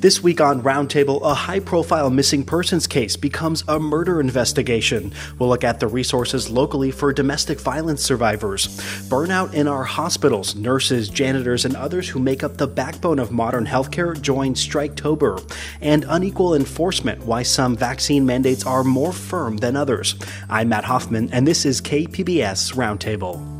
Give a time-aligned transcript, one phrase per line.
[0.00, 5.12] This week on Roundtable, a high profile missing persons case becomes a murder investigation.
[5.38, 8.68] We'll look at the resources locally for domestic violence survivors.
[9.10, 13.66] Burnout in our hospitals, nurses, janitors, and others who make up the backbone of modern
[13.66, 15.38] healthcare join Striketober.
[15.82, 20.14] And unequal enforcement, why some vaccine mandates are more firm than others.
[20.48, 23.59] I'm Matt Hoffman, and this is KPBS Roundtable.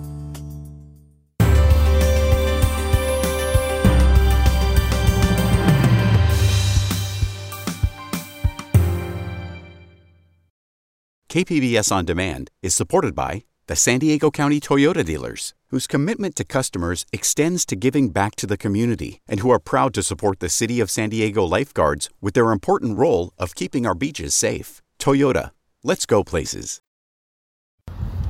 [11.30, 16.44] KPBS On Demand is supported by the San Diego County Toyota dealers, whose commitment to
[16.44, 20.48] customers extends to giving back to the community and who are proud to support the
[20.48, 24.82] City of San Diego lifeguards with their important role of keeping our beaches safe.
[24.98, 25.52] Toyota,
[25.84, 26.80] let's go places.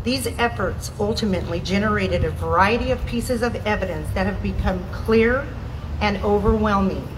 [0.04, 5.46] These efforts ultimately generated a variety of pieces of evidence that have become clear
[6.02, 7.08] and overwhelming.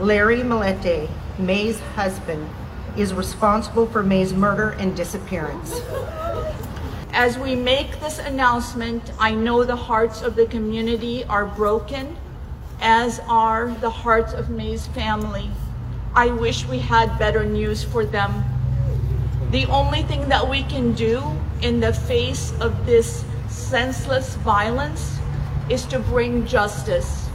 [0.00, 2.46] Larry Millete, May's husband,
[2.98, 5.80] is responsible for May's murder and disappearance.
[7.12, 12.16] As we make this announcement, I know the hearts of the community are broken,
[12.80, 15.48] as are the hearts of May's family.
[16.14, 18.44] I wish we had better news for them.
[19.50, 21.22] The only thing that we can do
[21.62, 25.18] in the face of this senseless violence
[25.70, 27.28] is to bring justice.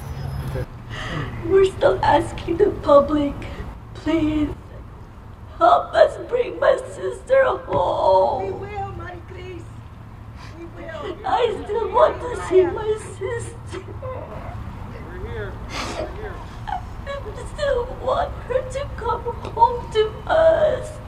[1.45, 3.33] We're still asking the public,
[3.93, 4.52] please
[5.63, 8.43] help us bring my sister home.
[8.43, 9.63] We will, Maricris.
[10.59, 11.17] We will.
[11.25, 13.79] I still want to see my sister.
[15.07, 15.53] We're here.
[15.99, 16.35] We're here.
[16.67, 19.21] I still want her to come
[19.55, 21.02] home to us.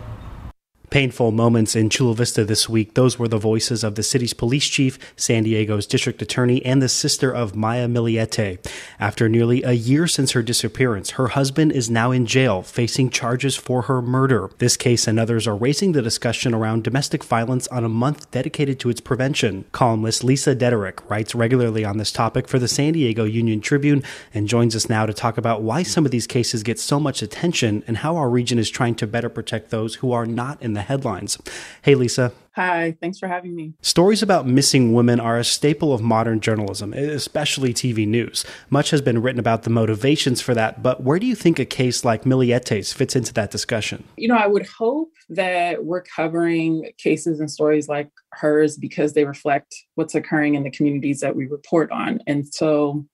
[0.96, 2.94] Painful moments in Chula Vista this week.
[2.94, 6.88] Those were the voices of the city's police chief, San Diego's district attorney, and the
[6.88, 8.66] sister of Maya Millete.
[8.98, 13.58] After nearly a year since her disappearance, her husband is now in jail, facing charges
[13.58, 14.50] for her murder.
[14.60, 18.80] This case and others are raising the discussion around domestic violence on a month dedicated
[18.80, 19.66] to its prevention.
[19.74, 24.02] Columnist Lisa Deaderick writes regularly on this topic for the San Diego Union Tribune
[24.34, 27.22] and joins us now to talk about why some of these cases get so much
[27.22, 30.72] attention and how our region is trying to better protect those who are not in
[30.72, 31.38] the headlines.
[31.82, 32.32] Hey, Lisa.
[32.56, 33.74] Hi, thanks for having me.
[33.82, 38.46] Stories about missing women are a staple of modern journalism, especially TV news.
[38.70, 41.66] Much has been written about the motivations for that, but where do you think a
[41.66, 44.06] case like Millete's fits into that discussion?
[44.16, 49.26] You know, I would hope that we're covering cases and stories like hers because they
[49.26, 52.20] reflect what's occurring in the communities that we report on.
[52.28, 53.06] And so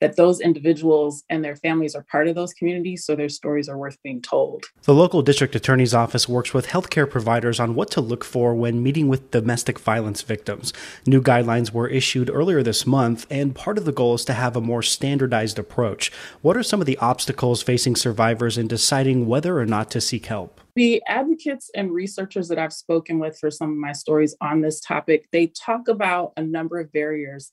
[0.00, 3.78] that those individuals and their families are part of those communities, so their stories are
[3.78, 4.64] worth being told.
[4.82, 8.82] The local district attorney's office works with healthcare providers on what to look for when
[8.82, 10.72] meeting with domestic violence victims.
[11.06, 14.56] New guidelines were issued earlier this month, and part of the goal is to have
[14.56, 16.12] a more standardized approach.
[16.42, 20.26] What are some of the obstacles facing survivors in deciding whether or not to seek
[20.26, 20.60] help?
[20.76, 24.78] The advocates and researchers that I've spoken with for some of my stories on this
[24.78, 27.50] topic, they talk about a number of barriers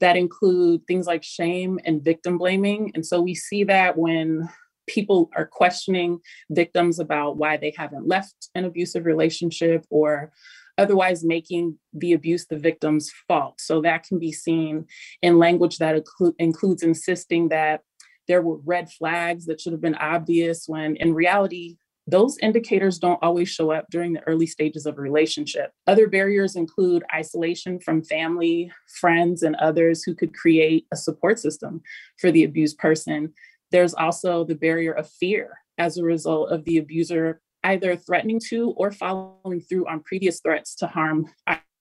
[0.00, 2.90] that include things like shame and victim blaming.
[2.96, 4.48] And so we see that when
[4.88, 6.18] people are questioning
[6.50, 10.32] victims about why they haven't left an abusive relationship or
[10.76, 13.60] otherwise making the abuse the victim's fault.
[13.60, 14.86] So that can be seen
[15.22, 17.82] in language that inclu- includes insisting that
[18.26, 21.76] there were red flags that should have been obvious when in reality,
[22.06, 25.70] those indicators don't always show up during the early stages of a relationship.
[25.86, 28.70] Other barriers include isolation from family,
[29.00, 31.80] friends, and others who could create a support system
[32.18, 33.32] for the abused person.
[33.70, 38.70] There's also the barrier of fear as a result of the abuser either threatening to
[38.76, 41.26] or following through on previous threats to harm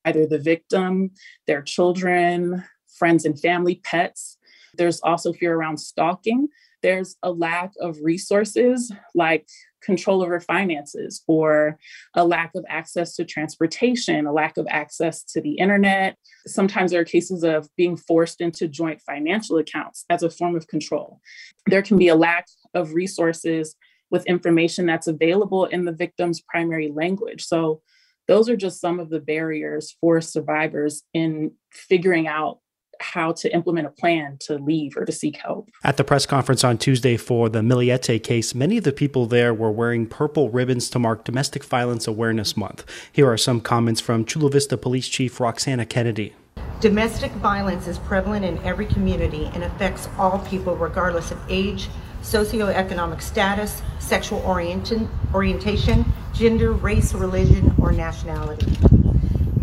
[0.06, 1.12] either the victim,
[1.46, 2.64] their children,
[2.98, 4.38] friends and family, pets.
[4.76, 6.48] There's also fear around stalking.
[6.84, 9.48] There's a lack of resources like
[9.82, 11.78] control over finances or
[12.14, 16.18] a lack of access to transportation, a lack of access to the internet.
[16.46, 20.68] Sometimes there are cases of being forced into joint financial accounts as a form of
[20.68, 21.20] control.
[21.68, 23.76] There can be a lack of resources
[24.12, 27.44] with information that's available in the victim's primary language.
[27.44, 27.82] So,
[28.28, 32.60] those are just some of the barriers for survivors in figuring out
[33.00, 35.70] how to implement a plan to leave or to seek help.
[35.84, 39.54] At the press conference on Tuesday for the Millete case, many of the people there
[39.54, 42.86] were wearing purple ribbons to mark Domestic Violence Awareness Month.
[43.12, 46.34] Here are some comments from Chula Vista Police Chief Roxana Kennedy.
[46.80, 51.88] Domestic violence is prevalent in every community and affects all people regardless of age,
[52.22, 58.72] socioeconomic status, sexual orientation, gender, race, religion, or nationality.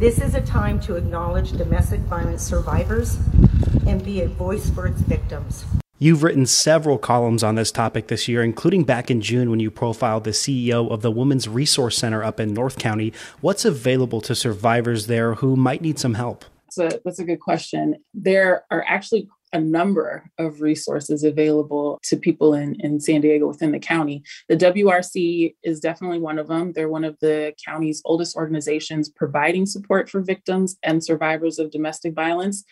[0.00, 3.19] This is a time to acknowledge domestic violence survivors
[3.87, 5.67] and be a voice for its victims.
[5.99, 9.70] You've written several columns on this topic this year, including back in June when you
[9.70, 13.12] profiled the CEO of the Women's Resource Center up in North County.
[13.43, 16.46] What's available to survivors there who might need some help?
[16.64, 17.96] That's a, that's a good question.
[18.14, 23.73] There are actually a number of resources available to people in, in San Diego within
[23.73, 24.23] the county.
[24.49, 26.73] The WRC is definitely one of them.
[26.73, 32.14] They're one of the county's oldest organizations providing support for victims and survivors of domestic
[32.14, 32.64] violence.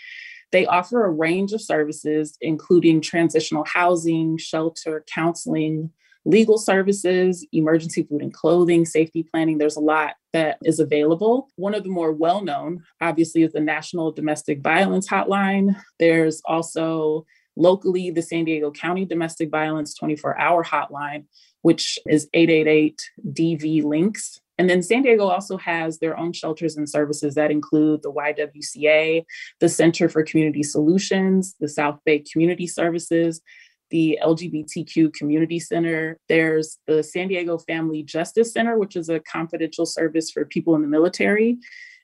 [0.50, 5.90] They offer a range of services, including transitional housing, shelter, counseling,
[6.24, 9.58] legal services, emergency food and clothing, safety planning.
[9.58, 11.48] There's a lot that is available.
[11.56, 15.76] One of the more well known, obviously, is the National Domestic Violence Hotline.
[15.98, 17.26] There's also
[17.56, 21.24] locally the San Diego County Domestic Violence 24 hour hotline,
[21.62, 24.40] which is 888 DV Links.
[24.58, 29.24] And then San Diego also has their own shelters and services that include the YWCA,
[29.60, 33.40] the Center for Community Solutions, the South Bay Community Services,
[33.90, 36.18] the LGBTQ Community Center.
[36.28, 40.82] There's the San Diego Family Justice Center, which is a confidential service for people in
[40.82, 41.58] the military.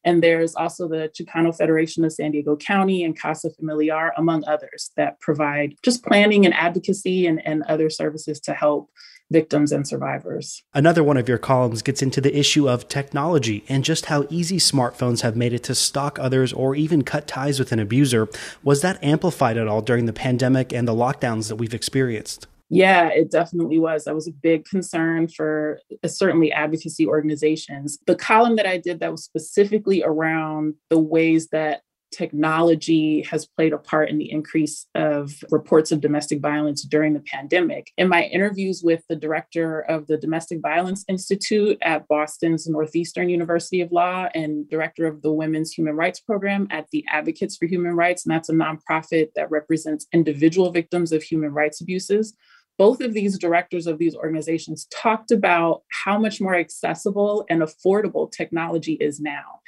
[0.04, 4.90] And there's also the Chicano Federation of San Diego County and Casa Familiar, among others,
[4.96, 8.90] that provide just planning and advocacy and, and other services to help
[9.34, 10.62] victims and survivors.
[10.72, 14.58] Another one of your columns gets into the issue of technology and just how easy
[14.58, 18.28] smartphones have made it to stalk others or even cut ties with an abuser.
[18.62, 22.46] Was that amplified at all during the pandemic and the lockdowns that we've experienced?
[22.70, 24.04] Yeah, it definitely was.
[24.04, 27.98] That was a big concern for uh, certainly advocacy organizations.
[28.06, 31.82] The column that I did that was specifically around the ways that
[32.14, 37.20] technology has played a part in the increase of reports of domestic violence during the
[37.20, 37.90] pandemic.
[37.96, 43.81] In my interviews with the director of the Domestic Violence Institute at Boston's Northeastern University
[43.81, 47.96] of Law and director of the Women's Human Rights Program at the Advocates for Human
[47.96, 52.34] Rights, and that's a nonprofit that represents individual victims of human rights abuses
[52.79, 58.31] both of these directors of these organizations talked about how much more accessible and affordable
[58.31, 59.61] technology is now.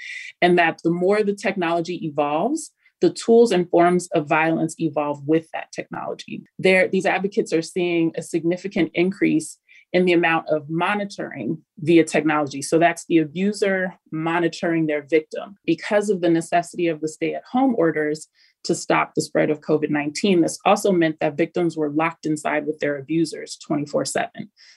[0.42, 5.50] And that the more the technology evolves, the tools and forms of violence evolve with
[5.52, 6.44] that technology.
[6.58, 9.58] There, these advocates are seeing a significant increase
[9.92, 12.60] in the amount of monitoring via technology.
[12.60, 15.56] So that's the abuser monitoring their victim.
[15.64, 18.28] Because of the necessity of the stay at home orders,
[18.66, 20.40] to stop the spread of COVID 19.
[20.40, 24.30] This also meant that victims were locked inside with their abusers 24 7.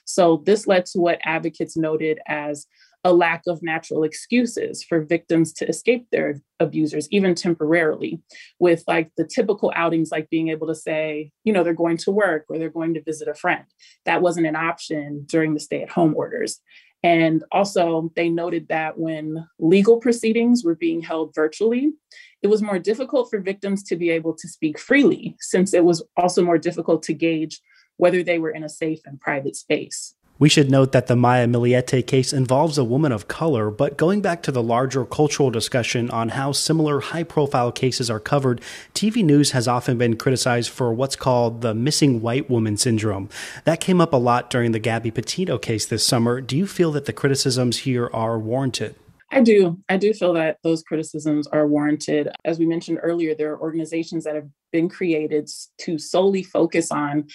[0.05, 2.67] So, this led to what advocates noted as
[3.03, 8.21] a lack of natural excuses for victims to escape their abusers, even temporarily,
[8.59, 12.11] with like the typical outings, like being able to say, you know, they're going to
[12.11, 13.63] work or they're going to visit a friend.
[14.05, 16.59] That wasn't an option during the stay at home orders.
[17.01, 21.93] And also, they noted that when legal proceedings were being held virtually,
[22.41, 26.03] it was more difficult for victims to be able to speak freely, since it was
[26.17, 27.61] also more difficult to gauge
[27.95, 30.15] whether they were in a safe and private space.
[30.39, 34.21] We should note that the Maya Millete case involves a woman of color, but going
[34.21, 38.61] back to the larger cultural discussion on how similar high profile cases are covered,
[38.95, 43.27] TV news has often been criticized for what's called the missing white woman syndrome.
[43.65, 46.39] That came up a lot during the Gabby Petito case this summer.
[46.39, 48.95] Do you feel that the criticisms here are warranted?
[49.31, 49.77] I do.
[49.89, 52.29] I do feel that those criticisms are warranted.
[52.45, 57.27] As we mentioned earlier, there are organizations that have been created to solely focus on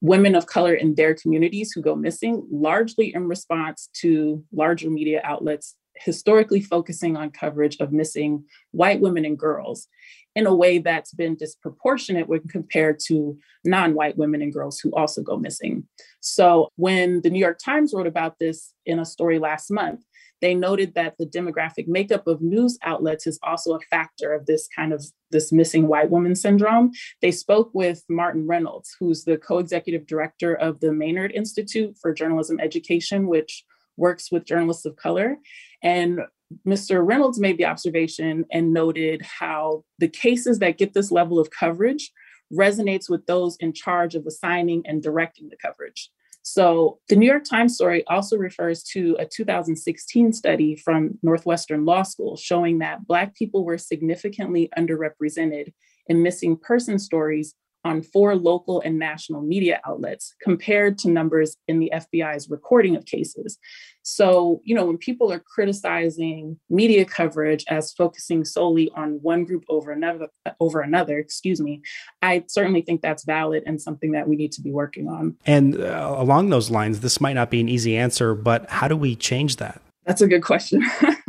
[0.00, 5.20] women of color in their communities who go missing, largely in response to larger media
[5.24, 9.86] outlets historically focusing on coverage of missing white women and girls
[10.34, 14.90] in a way that's been disproportionate when compared to non white women and girls who
[14.92, 15.86] also go missing.
[16.20, 20.02] So, when the New York Times wrote about this in a story last month,
[20.40, 24.68] they noted that the demographic makeup of news outlets is also a factor of this
[24.74, 26.90] kind of this missing white woman syndrome.
[27.22, 32.58] They spoke with Martin Reynolds, who's the co-executive director of the Maynard Institute for Journalism
[32.60, 33.64] Education, which
[33.96, 35.36] works with journalists of color.
[35.82, 36.20] And
[36.66, 37.06] Mr.
[37.06, 42.10] Reynolds made the observation and noted how the cases that get this level of coverage
[42.52, 46.10] resonates with those in charge of assigning and directing the coverage.
[46.42, 52.02] So the New York Times story also refers to a 2016 study from Northwestern Law
[52.02, 55.72] School showing that Black people were significantly underrepresented
[56.06, 57.54] in missing person stories
[57.84, 63.06] on four local and national media outlets compared to numbers in the FBI's recording of
[63.06, 63.58] cases.
[64.02, 69.64] So, you know, when people are criticizing media coverage as focusing solely on one group
[69.68, 71.82] over another over another, excuse me,
[72.22, 75.36] I certainly think that's valid and something that we need to be working on.
[75.46, 78.96] And uh, along those lines, this might not be an easy answer, but how do
[78.96, 79.80] we change that?
[80.06, 80.84] That's a good question.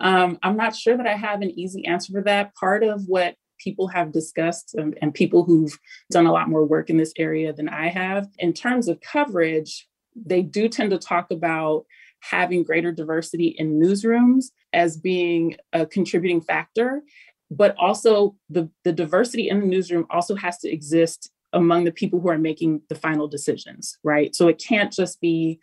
[0.00, 2.54] um, I'm not sure that I have an easy answer for that.
[2.54, 5.78] Part of what people have discussed and, people who've
[6.10, 9.88] done a lot more work in this area than I have, in terms of coverage,
[10.14, 11.84] they do tend to talk about
[12.20, 17.02] having greater diversity in newsrooms as being a contributing factor
[17.50, 22.20] but also the, the diversity in the newsroom also has to exist among the people
[22.20, 24.34] who are making the final decisions right?
[24.36, 25.58] So it can't just be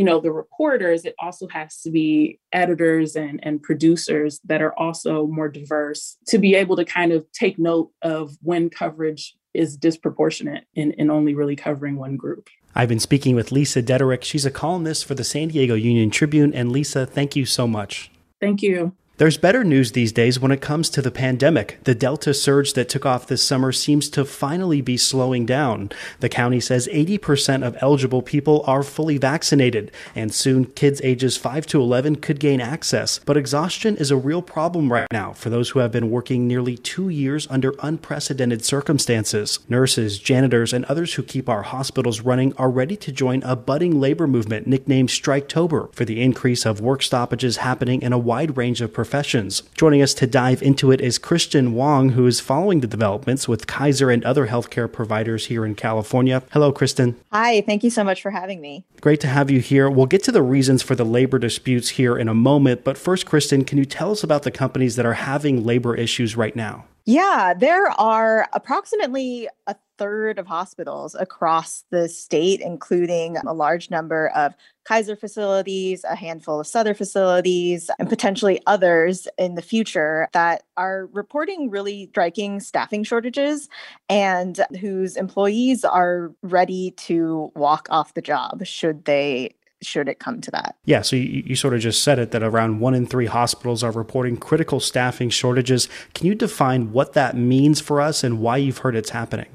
[0.00, 4.72] you know the reporters it also has to be editors and, and producers that are
[4.78, 9.76] also more diverse to be able to kind of take note of when coverage is
[9.76, 14.24] disproportionate in, in only really covering one group I've been speaking with Lisa Deaderick.
[14.24, 16.54] She's a columnist for the San Diego Union Tribune.
[16.54, 18.12] And Lisa, thank you so much.
[18.40, 18.94] Thank you.
[19.20, 21.78] There's better news these days when it comes to the pandemic.
[21.84, 25.90] The Delta surge that took off this summer seems to finally be slowing down.
[26.20, 31.66] The county says 80% of eligible people are fully vaccinated, and soon kids ages 5
[31.66, 33.18] to 11 could gain access.
[33.26, 36.78] But exhaustion is a real problem right now for those who have been working nearly
[36.78, 39.58] two years under unprecedented circumstances.
[39.68, 44.00] Nurses, janitors, and others who keep our hospitals running are ready to join a budding
[44.00, 48.80] labor movement nicknamed Striketober for the increase of work stoppages happening in a wide range
[48.80, 49.64] of professions professions.
[49.74, 53.66] Joining us to dive into it is Kristen Hwang, who is following the developments with
[53.66, 56.44] Kaiser and other healthcare providers here in California.
[56.52, 57.16] Hello, Kristen.
[57.32, 58.84] Hi, thank you so much for having me.
[59.00, 59.90] Great to have you here.
[59.90, 63.26] We'll get to the reasons for the labor disputes here in a moment, but first,
[63.26, 66.84] Kristen, can you tell us about the companies that are having labor issues right now?
[67.04, 74.28] Yeah, there are approximately a third of hospitals across the state, including a large number
[74.36, 74.54] of
[74.90, 81.06] Kaiser facilities, a handful of Sutter facilities, and potentially others in the future that are
[81.12, 83.68] reporting really striking staffing shortages
[84.08, 90.40] and whose employees are ready to walk off the job should they should it come
[90.42, 90.76] to that.
[90.84, 93.82] Yeah, so you, you, sort of just said it that around one in three hospitals
[93.82, 95.88] are reporting critical staffing shortages.
[96.14, 99.46] Can you define what that means for us and why you've heard it's happening?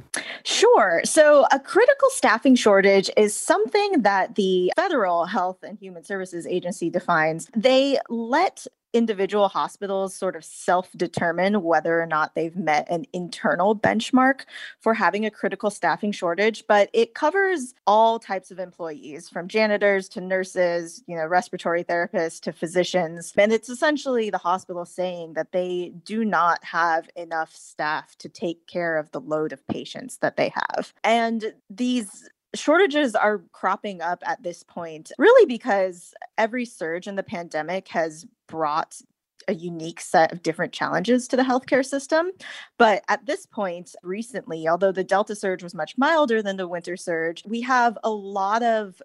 [0.43, 1.01] Sure.
[1.03, 6.89] So, a critical staffing shortage is something that the Federal Health and Human Services Agency
[6.89, 7.49] defines.
[7.55, 13.75] They let individual hospitals sort of self determine whether or not they've met an internal
[13.75, 14.41] benchmark
[14.79, 20.07] for having a critical staffing shortage, but it covers all types of employees from janitors
[20.09, 23.33] to nurses, you know, respiratory therapists to physicians.
[23.37, 28.65] And it's essentially the hospital saying that they do not have enough staff to take
[28.65, 30.93] care of the load of patients that they have.
[31.03, 37.23] And these shortages are cropping up at this point really because every surge in the
[37.23, 39.01] pandemic has brought
[39.47, 42.31] a unique set of different challenges to the healthcare system.
[42.77, 46.97] But at this point, recently, although the Delta surge was much milder than the winter
[46.97, 49.01] surge, we have a lot of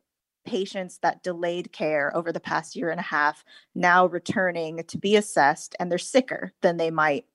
[0.46, 5.16] patients that delayed care over the past year and a half now returning to be
[5.16, 7.26] assessed and they're sicker than they might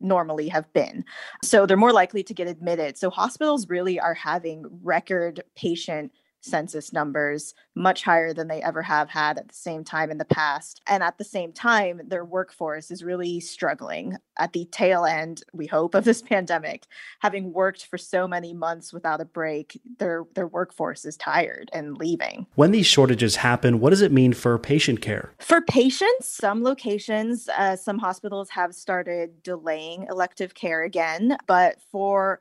[0.00, 1.04] normally have been.
[1.42, 2.98] So they're more likely to get admitted.
[2.98, 9.08] So hospitals really are having record patient census numbers much higher than they ever have
[9.08, 10.80] had at the same time in the past.
[10.86, 15.66] And at the same time, their workforce is really struggling at the tail end, we
[15.66, 16.86] hope, of this pandemic.
[17.20, 21.98] Having worked for so many months without a break, their their workforce is tired and
[21.98, 22.46] leaving.
[22.54, 25.32] When these shortages happen, what does it mean for patient care?
[25.38, 32.40] For patients, some locations, uh, some hospitals have started delaying elective care again, but for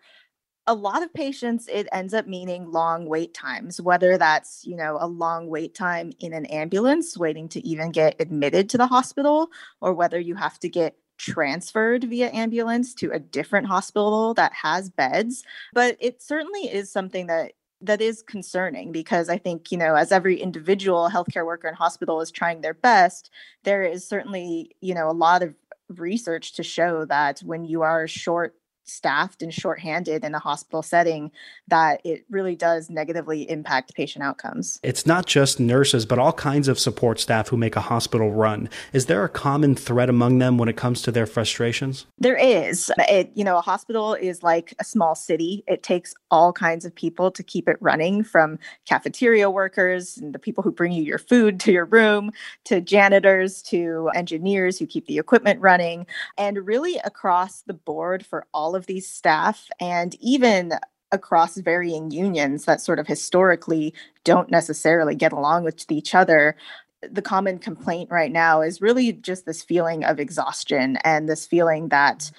[0.69, 4.97] a lot of patients it ends up meaning long wait times whether that's you know
[5.01, 9.49] a long wait time in an ambulance waiting to even get admitted to the hospital
[9.81, 14.89] or whether you have to get transferred via ambulance to a different hospital that has
[14.89, 15.43] beds.
[15.73, 20.11] But it certainly is something that that is concerning because I think, you know, as
[20.11, 23.29] every individual healthcare worker in hospital is trying their best,
[23.63, 25.55] there is certainly, you know, a lot of
[25.89, 28.55] research to show that when you are short
[28.89, 31.31] staffed and shorthanded in a hospital setting
[31.67, 34.79] that it really does negatively impact patient outcomes.
[34.84, 38.69] It's not just nurses, but all kinds of support staff who make a hospital run.
[38.93, 42.05] Is there a common thread among them when it comes to their frustrations?
[42.17, 42.91] There is.
[42.98, 45.63] It, you know, a hospital is like a small city.
[45.67, 50.39] It takes all kinds of people to keep it running from cafeteria workers and the
[50.39, 52.31] people who bring you your food to your room
[52.65, 56.05] to janitors to engineers who keep the equipment running
[56.38, 60.74] and really across the board for all of of these staff and even
[61.12, 63.93] across varying unions that sort of historically
[64.24, 66.55] don't necessarily get along with each other
[67.01, 71.89] the common complaint right now is really just this feeling of exhaustion and this feeling
[71.89, 72.31] that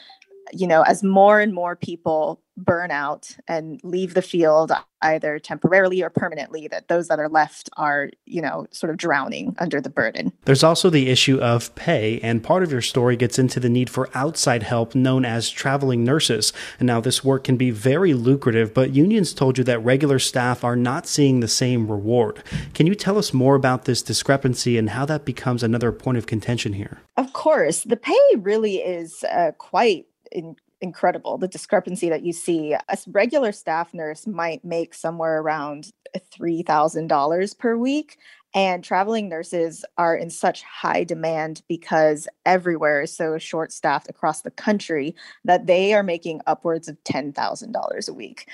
[0.52, 6.02] you know as more and more people burn out and leave the field either temporarily
[6.02, 9.88] or permanently that those that are left are you know sort of drowning under the
[9.88, 10.32] burden.
[10.44, 13.88] There's also the issue of pay and part of your story gets into the need
[13.88, 16.52] for outside help known as traveling nurses.
[16.78, 20.62] And now this work can be very lucrative but unions told you that regular staff
[20.64, 22.42] are not seeing the same reward.
[22.74, 26.26] Can you tell us more about this discrepancy and how that becomes another point of
[26.26, 27.00] contention here?
[27.16, 27.84] Of course.
[27.84, 33.52] The pay really is uh, quite in, incredible the discrepancy that you see a regular
[33.52, 38.16] staff nurse might make somewhere around $3000 per week
[38.54, 44.42] and traveling nurses are in such high demand because everywhere is so short staffed across
[44.42, 48.48] the country that they are making upwards of $10,000 a week.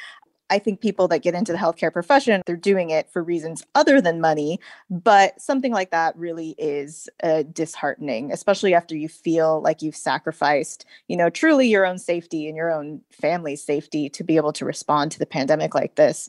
[0.49, 4.01] I think people that get into the healthcare profession, they're doing it for reasons other
[4.01, 4.61] than money.
[4.91, 10.87] But something like that really is uh, disheartening, especially after you feel like you've sacrificed,
[11.09, 14.65] you know, truly your own safety and your own family's safety to be able to
[14.65, 16.29] respond to the pandemic like this.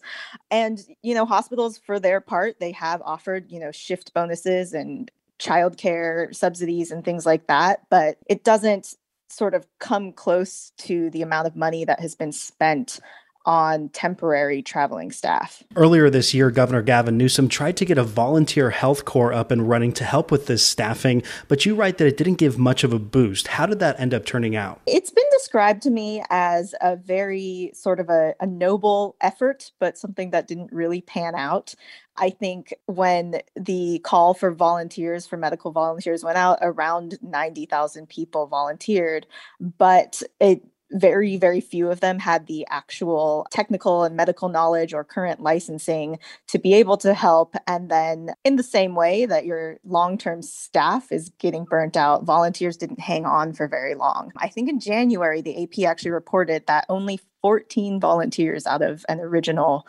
[0.50, 5.12] And, you know, hospitals, for their part, they have offered, you know, shift bonuses and
[5.40, 7.82] childcare subsidies and things like that.
[7.90, 8.96] But it doesn't
[9.30, 13.00] sort of come close to the amount of money that has been spent
[13.48, 15.64] on temporary traveling staff.
[15.78, 19.70] Earlier this year, Governor Gavin Newsom tried to get a volunteer health corps up and
[19.70, 22.92] running to help with this staffing, but you write that it didn't give much of
[22.92, 23.48] a boost.
[23.48, 24.82] How did that end up turning out?
[24.86, 29.98] It's been described to me as a very sort of a, a noble effort, but
[29.98, 31.74] something that didn't really pan out.
[32.18, 38.48] I think when the call for volunteers, for medical volunteers, went out, around 90,000 people
[38.48, 39.26] volunteered,
[39.62, 45.04] but it very, very few of them had the actual technical and medical knowledge or
[45.04, 47.56] current licensing to be able to help.
[47.68, 52.24] And then, in the same way that your long term staff is getting burnt out,
[52.24, 54.32] volunteers didn't hang on for very long.
[54.38, 59.20] I think in January, the AP actually reported that only 14 volunteers out of an
[59.20, 59.86] original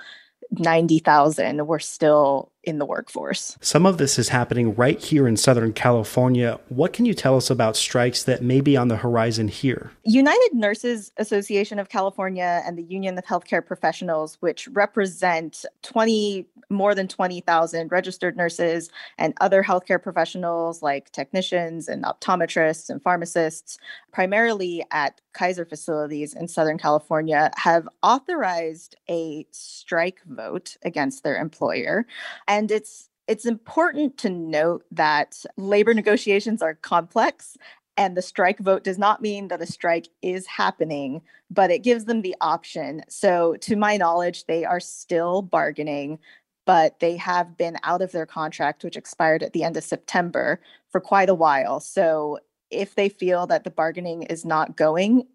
[0.51, 3.57] 90,000 were still in the workforce.
[3.61, 6.61] Some of this is happening right here in Southern California.
[6.69, 9.91] What can you tell us about strikes that may be on the horizon here?
[10.05, 16.95] United Nurses Association of California and the Union of Healthcare Professionals, which represent 20 more
[16.95, 23.79] than 20,000 registered nurses and other healthcare professionals like technicians and optometrists and pharmacists,
[24.13, 32.07] primarily at Kaiser facilities in Southern California, have authorized a strike vote against their employer.
[32.47, 37.59] And it's it's important to note that labor negotiations are complex
[37.99, 42.05] and the strike vote does not mean that a strike is happening, but it gives
[42.05, 43.03] them the option.
[43.09, 46.21] So, to my knowledge, they are still bargaining,
[46.65, 50.61] but they have been out of their contract, which expired at the end of September,
[50.91, 51.81] for quite a while.
[51.81, 52.39] So,
[52.71, 55.27] if they feel that the bargaining is not going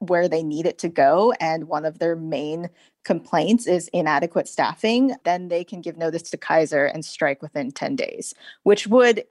[0.00, 2.70] where they need it to go and one of their main
[3.04, 7.96] complaints is inadequate staffing, then they can give notice to Kaiser and strike within 10
[7.96, 9.24] days, which would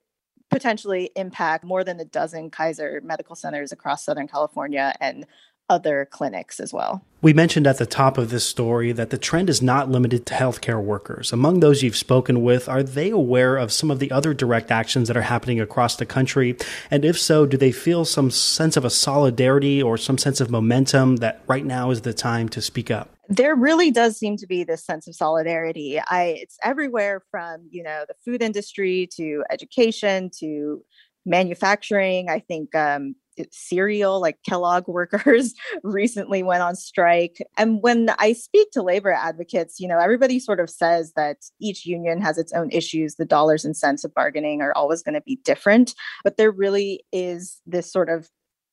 [0.49, 5.25] potentially impact more than a dozen Kaiser medical centers across Southern California and
[5.69, 7.03] other clinics as well.
[7.21, 10.33] We mentioned at the top of this story that the trend is not limited to
[10.35, 11.33] healthcare workers.
[11.33, 15.07] Among those you've spoken with, are they aware of some of the other direct actions
[15.07, 16.55] that are happening across the country?
[16.91, 20.51] And if so, do they feel some sense of a solidarity or some sense of
[20.51, 23.09] momentum that right now is the time to speak up?
[23.29, 25.99] There really does seem to be this sense of solidarity.
[25.99, 30.83] I it's everywhere from, you know, the food industry to education to
[31.25, 32.29] manufacturing.
[32.29, 33.15] I think um,
[33.51, 37.37] cereal, like Kellogg workers recently went on strike.
[37.57, 41.85] And when I speak to labor advocates, you know, everybody sort of says that each
[41.85, 43.15] union has its own issues.
[43.15, 45.93] The dollars and cents of bargaining are always going to be different.
[46.23, 48.29] But there really is this sort of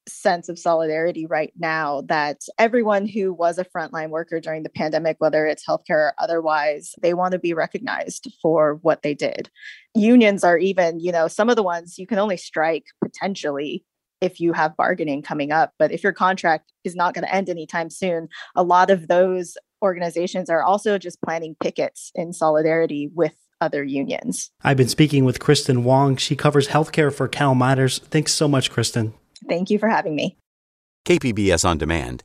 [0.09, 5.16] sense of solidarity right now that everyone who was a frontline worker during the pandemic,
[5.18, 9.50] whether it's healthcare or otherwise, they want to be recognized for what they did.
[9.94, 13.85] Unions are even, you know, some of the ones you can only strike potentially
[14.24, 15.74] if you have bargaining coming up.
[15.78, 19.56] But if your contract is not going to end anytime soon, a lot of those
[19.82, 24.50] organizations are also just planning pickets in solidarity with other unions.
[24.62, 26.16] I've been speaking with Kristen Hwang.
[26.16, 27.98] She covers healthcare for Cal Matters.
[27.98, 29.12] Thanks so much, Kristen.
[29.46, 30.38] Thank you for having me.
[31.04, 32.24] KPBS On Demand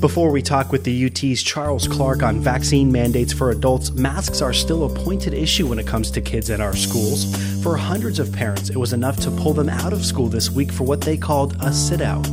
[0.00, 4.52] Before we talk with the UT's Charles Clark on vaccine mandates for adults, masks are
[4.52, 7.34] still a pointed issue when it comes to kids at our schools.
[7.62, 10.70] For hundreds of parents, it was enough to pull them out of school this week
[10.70, 12.28] for what they called a sit out.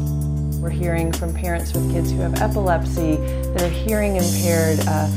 [0.60, 5.10] We're hearing from parents with kids who have epilepsy, that are hearing impaired, uh,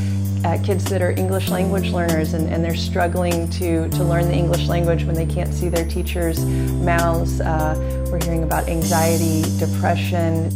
[0.45, 4.35] uh, kids that are English language learners and, and, they're struggling to, to learn the
[4.35, 7.41] English language when they can't see their teachers' mouths.
[7.41, 7.75] Uh,
[8.13, 10.51] we're hearing about anxiety, depression.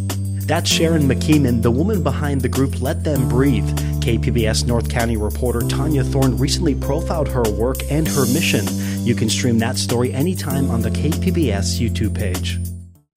[0.50, 3.68] That's Sharon McKeeman, the woman behind the group Let Them Breathe.
[4.00, 8.64] KPBS North County reporter Tanya Thorne recently profiled her work and her mission.
[9.06, 12.58] You can stream that story anytime on the KPBS YouTube page.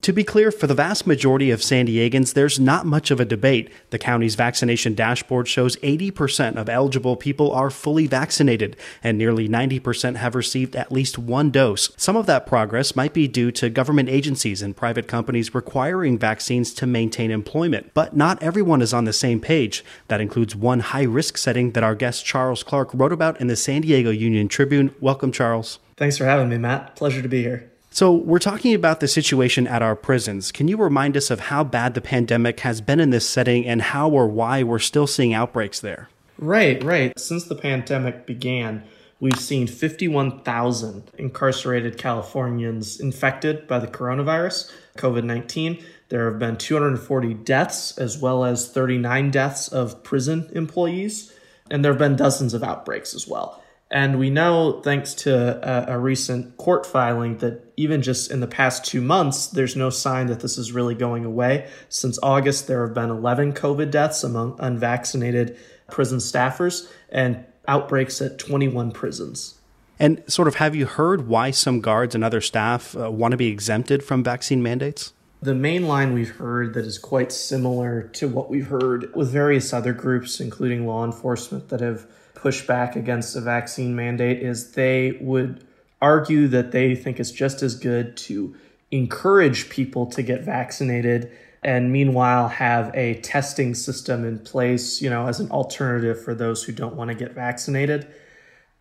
[0.03, 3.25] To be clear, for the vast majority of San Diegans, there's not much of a
[3.25, 3.71] debate.
[3.91, 10.17] The county's vaccination dashboard shows 80% of eligible people are fully vaccinated, and nearly 90%
[10.17, 11.89] have received at least one dose.
[11.95, 16.73] Some of that progress might be due to government agencies and private companies requiring vaccines
[16.73, 17.91] to maintain employment.
[17.93, 19.85] But not everyone is on the same page.
[20.09, 23.55] That includes one high risk setting that our guest Charles Clark wrote about in the
[23.55, 24.93] San Diego Union Tribune.
[24.99, 25.79] Welcome, Charles.
[25.95, 26.97] Thanks for having me, Matt.
[26.97, 27.72] Pleasure to be here.
[27.93, 30.51] So, we're talking about the situation at our prisons.
[30.51, 33.83] Can you remind us of how bad the pandemic has been in this setting and
[33.83, 36.09] how or why we're still seeing outbreaks there?
[36.39, 37.17] Right, right.
[37.19, 38.81] Since the pandemic began,
[39.19, 45.85] we've seen 51,000 incarcerated Californians infected by the coronavirus, COVID 19.
[46.09, 51.31] There have been 240 deaths, as well as 39 deaths of prison employees,
[51.69, 53.62] and there have been dozens of outbreaks as well.
[53.93, 58.47] And we know, thanks to a, a, recent court filing, that even just in the
[58.47, 61.69] past two months, there's no sign that this is really going away.
[61.89, 65.59] Since August, there have been 11 COVID deaths among unvaccinated
[65.91, 69.59] prison staffers and outbreaks at 21 prisons.
[69.99, 73.37] And sort of, have you heard why some guards and other staff uh, want to
[73.37, 75.13] be exempted from vaccine mandates?
[75.43, 79.71] The main line we've heard that is quite similar to what we've heard with various
[79.71, 82.07] other groups, including law enforcement, that have
[82.43, 85.65] push back against a vaccine mandate is they would
[86.01, 88.53] argue that they think it's just as good to
[88.91, 91.31] encourage people to get vaccinated
[91.63, 96.65] and meanwhile have a testing system in place, you know, as an alternative for those
[96.65, 98.05] who don't want to get vaccinated.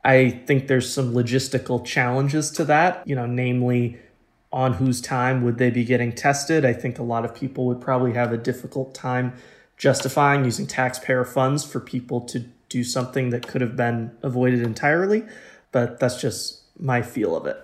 [0.04, 3.96] I think there's some logistical challenges to that, you know, namely
[4.52, 6.64] on whose time would they be getting tested?
[6.64, 9.34] I think a lot of people would probably have a difficult time
[9.76, 15.24] justifying using taxpayer funds for people to do something that could have been avoided entirely,
[15.70, 17.56] but that's just my feel of it.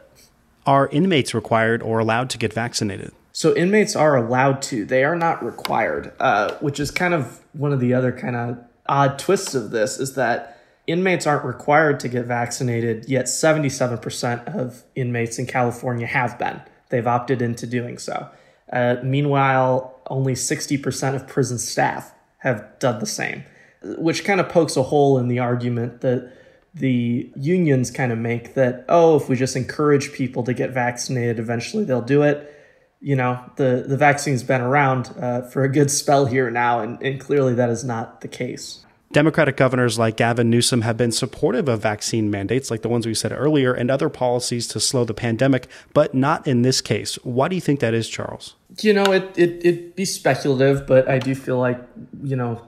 [0.67, 3.13] Are inmates required or allowed to get vaccinated?
[3.33, 4.85] So inmates are allowed to.
[4.85, 8.59] They are not required, uh, which is kind of one of the other kind of
[8.87, 14.83] odd twists of this is that inmates aren't required to get vaccinated, yet 77% of
[14.95, 16.61] inmates in California have been.
[16.91, 18.29] They've opted into doing so.
[18.73, 23.45] Uh, meanwhile, only 60% of prison staff have done the same
[23.83, 26.33] which kind of pokes a hole in the argument that
[26.75, 31.39] the unions kind of make that, oh, if we just encourage people to get vaccinated,
[31.39, 32.55] eventually they'll do it.
[33.01, 37.01] You know, the, the vaccine's been around uh, for a good spell here now, and,
[37.03, 38.85] and clearly that is not the case.
[39.11, 43.15] Democratic governors like Gavin Newsom have been supportive of vaccine mandates, like the ones we
[43.15, 47.15] said earlier, and other policies to slow the pandemic, but not in this case.
[47.25, 48.55] Why do you think that is, Charles?
[48.81, 51.81] You know, it, it, it'd be speculative, but I do feel like,
[52.23, 52.67] you know,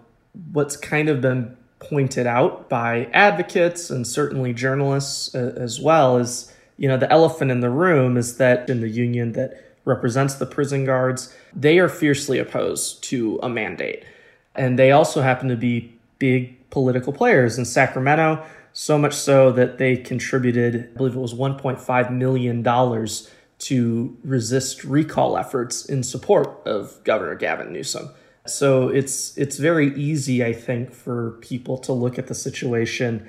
[0.52, 6.52] what's kind of been pointed out by advocates and certainly journalists uh, as well is
[6.76, 10.46] you know the elephant in the room is that in the union that represents the
[10.46, 14.04] prison guards they are fiercely opposed to a mandate.
[14.54, 17.58] And they also happen to be big political players.
[17.58, 23.30] In Sacramento so much so that they contributed I believe it was 1.5 million dollars
[23.60, 28.10] to resist recall efforts in support of Governor Gavin Newsom
[28.46, 33.28] so it's it's very easy, I think, for people to look at the situation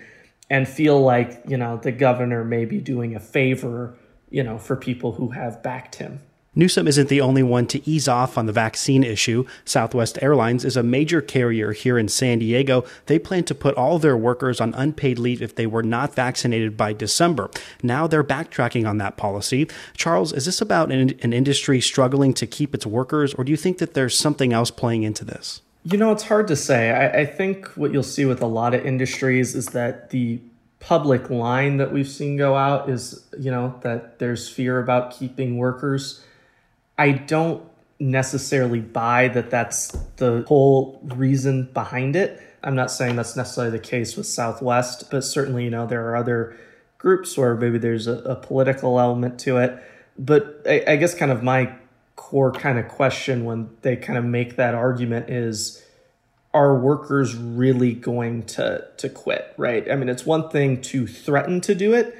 [0.49, 3.95] and feel like, you know, the governor may be doing a favor,
[4.29, 6.19] you know, for people who have backed him.
[6.53, 9.45] Newsom isn't the only one to ease off on the vaccine issue.
[9.63, 12.83] Southwest Airlines is a major carrier here in San Diego.
[13.05, 16.75] They plan to put all their workers on unpaid leave if they were not vaccinated
[16.75, 17.49] by December.
[17.81, 19.69] Now they're backtracking on that policy.
[19.95, 23.57] Charles, is this about an, an industry struggling to keep its workers, or do you
[23.57, 25.61] think that there's something else playing into this?
[25.85, 26.91] You know, it's hard to say.
[26.91, 30.41] I, I think what you'll see with a lot of industries is that the
[30.81, 35.55] public line that we've seen go out is, you know, that there's fear about keeping
[35.55, 36.21] workers
[37.01, 37.63] I don't
[37.99, 39.87] necessarily buy that that's
[40.17, 42.39] the whole reason behind it.
[42.63, 46.15] I'm not saying that's necessarily the case with Southwest, but certainly, you know, there are
[46.15, 46.55] other
[46.99, 49.83] groups where maybe there's a, a political element to it.
[50.19, 51.73] But I, I guess kind of my
[52.15, 55.83] core kind of question when they kind of make that argument is
[56.53, 61.61] are workers really going to to quit right i mean it's one thing to threaten
[61.61, 62.13] to do it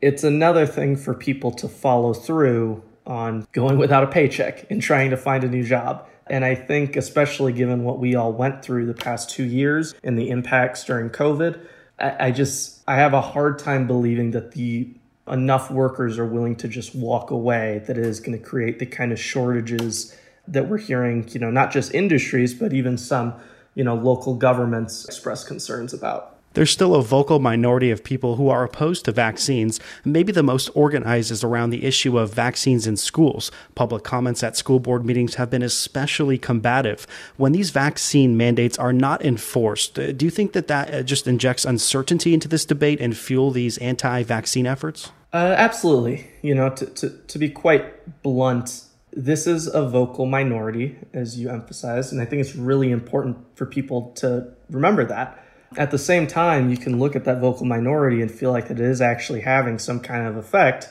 [0.00, 5.10] it's another thing for people to follow through on going without a paycheck and trying
[5.10, 8.86] to find a new job and i think especially given what we all went through
[8.86, 11.60] the past two years and the impacts during covid
[11.98, 14.88] I, I just i have a hard time believing that the
[15.26, 18.86] enough workers are willing to just walk away that it is going to create the
[18.86, 23.34] kind of shortages that we're hearing you know not just industries but even some
[23.74, 26.33] you know local governments express concerns about.
[26.54, 29.80] There's still a vocal minority of people who are opposed to vaccines.
[30.04, 33.50] Maybe the most organized is around the issue of vaccines in schools.
[33.74, 37.06] Public comments at school board meetings have been especially combative.
[37.36, 41.26] When these vaccine mandates are not enforced, uh, do you think that that uh, just
[41.26, 45.10] injects uncertainty into this debate and fuel these anti-vaccine efforts?
[45.32, 46.28] Uh, absolutely.
[46.42, 51.50] You know, to, to, to be quite blunt, this is a vocal minority, as you
[51.50, 55.43] emphasized, and I think it's really important for people to remember that.
[55.76, 58.80] At the same time, you can look at that vocal minority and feel like it
[58.80, 60.88] is actually having some kind of effect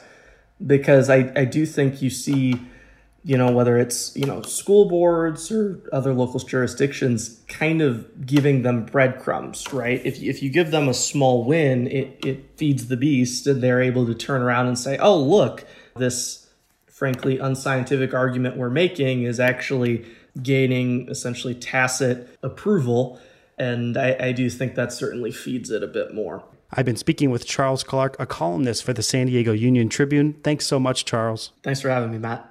[0.66, 2.56] because I, I do think you see,
[3.24, 8.62] you know, whether it's, you know, school boards or other local jurisdictions kind of giving
[8.62, 10.02] them breadcrumbs, right?
[10.06, 13.82] If, if you give them a small win, it, it feeds the beast and they're
[13.82, 15.66] able to turn around and say, oh, look,
[15.96, 16.48] this
[16.88, 20.06] frankly unscientific argument we're making is actually
[20.42, 23.20] gaining essentially tacit approval.
[23.58, 26.44] And I, I do think that certainly feeds it a bit more.
[26.72, 30.34] I've been speaking with Charles Clark, a columnist for the San Diego Union Tribune.
[30.44, 31.52] Thanks so much, Charles.
[31.62, 32.50] Thanks for having me, Matt.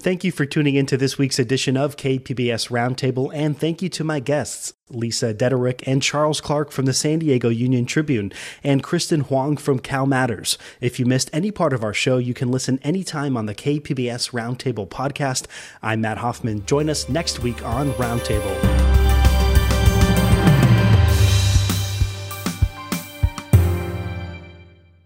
[0.00, 4.02] Thank you for tuning into this week's edition of KPBS Roundtable, and thank you to
[4.02, 8.32] my guests, Lisa Deaderick and Charles Clark from the San Diego Union Tribune,
[8.64, 10.58] and Kristen Hwang from Cal Matters.
[10.80, 14.32] If you missed any part of our show, you can listen anytime on the KPBS
[14.32, 15.46] Roundtable podcast.
[15.80, 16.66] I'm Matt Hoffman.
[16.66, 18.83] Join us next week on Roundtable.